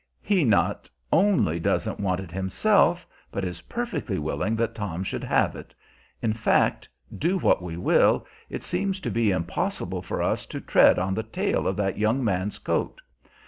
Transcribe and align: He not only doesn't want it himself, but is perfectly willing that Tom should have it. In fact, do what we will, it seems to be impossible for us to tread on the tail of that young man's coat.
He 0.23 0.43
not 0.43 0.89
only 1.13 1.59
doesn't 1.59 1.99
want 1.99 2.21
it 2.21 2.31
himself, 2.31 3.05
but 3.31 3.45
is 3.45 3.61
perfectly 3.61 4.17
willing 4.17 4.55
that 4.55 4.73
Tom 4.73 5.03
should 5.03 5.23
have 5.23 5.55
it. 5.55 5.75
In 6.23 6.33
fact, 6.33 6.89
do 7.15 7.37
what 7.37 7.61
we 7.61 7.77
will, 7.77 8.25
it 8.49 8.63
seems 8.63 8.99
to 9.01 9.11
be 9.11 9.29
impossible 9.29 10.01
for 10.01 10.23
us 10.23 10.47
to 10.47 10.59
tread 10.59 10.97
on 10.97 11.13
the 11.13 11.21
tail 11.21 11.67
of 11.67 11.75
that 11.75 11.99
young 11.99 12.23
man's 12.23 12.57
coat. 12.57 12.99